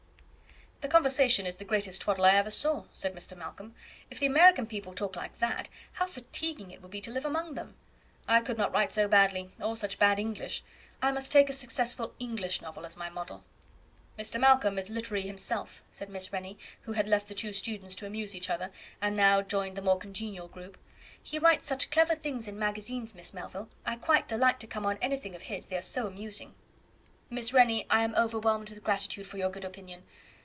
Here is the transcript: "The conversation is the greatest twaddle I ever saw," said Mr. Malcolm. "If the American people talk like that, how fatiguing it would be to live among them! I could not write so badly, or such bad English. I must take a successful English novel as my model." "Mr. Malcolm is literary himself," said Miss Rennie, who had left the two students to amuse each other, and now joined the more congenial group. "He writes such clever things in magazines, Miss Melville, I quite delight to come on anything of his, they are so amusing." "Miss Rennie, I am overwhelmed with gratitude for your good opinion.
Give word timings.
"The 0.81 0.97
conversation 0.99 1.45
is 1.45 1.57
the 1.57 1.63
greatest 1.63 2.01
twaddle 2.01 2.25
I 2.25 2.31
ever 2.33 2.49
saw," 2.49 2.85
said 2.91 3.13
Mr. 3.15 3.37
Malcolm. 3.37 3.75
"If 4.09 4.19
the 4.19 4.25
American 4.25 4.65
people 4.65 4.95
talk 4.95 5.15
like 5.15 5.37
that, 5.37 5.69
how 5.93 6.07
fatiguing 6.07 6.71
it 6.71 6.81
would 6.81 6.89
be 6.89 6.99
to 7.01 7.11
live 7.11 7.23
among 7.23 7.53
them! 7.53 7.75
I 8.27 8.41
could 8.41 8.57
not 8.57 8.73
write 8.73 8.91
so 8.91 9.07
badly, 9.07 9.51
or 9.61 9.77
such 9.77 9.99
bad 9.99 10.17
English. 10.17 10.63
I 10.99 11.11
must 11.11 11.31
take 11.31 11.49
a 11.49 11.53
successful 11.53 12.15
English 12.19 12.63
novel 12.63 12.83
as 12.83 12.97
my 12.97 13.09
model." 13.11 13.43
"Mr. 14.17 14.39
Malcolm 14.39 14.79
is 14.79 14.89
literary 14.89 15.21
himself," 15.21 15.83
said 15.91 16.09
Miss 16.09 16.33
Rennie, 16.33 16.57
who 16.81 16.93
had 16.93 17.07
left 17.07 17.27
the 17.27 17.35
two 17.35 17.53
students 17.53 17.93
to 17.95 18.07
amuse 18.07 18.35
each 18.35 18.49
other, 18.49 18.71
and 19.01 19.15
now 19.15 19.43
joined 19.43 19.75
the 19.77 19.83
more 19.83 19.99
congenial 19.99 20.47
group. 20.47 20.79
"He 21.21 21.37
writes 21.37 21.67
such 21.67 21.91
clever 21.91 22.15
things 22.15 22.47
in 22.47 22.57
magazines, 22.57 23.13
Miss 23.13 23.35
Melville, 23.35 23.69
I 23.85 23.97
quite 23.97 24.27
delight 24.27 24.59
to 24.61 24.67
come 24.67 24.87
on 24.87 24.97
anything 24.99 25.35
of 25.35 25.43
his, 25.43 25.67
they 25.67 25.77
are 25.77 25.81
so 25.83 26.07
amusing." 26.07 26.55
"Miss 27.29 27.53
Rennie, 27.53 27.85
I 27.91 28.03
am 28.03 28.15
overwhelmed 28.15 28.71
with 28.71 28.83
gratitude 28.83 29.27
for 29.27 29.37
your 29.37 29.51
good 29.51 29.63
opinion. 29.63 30.03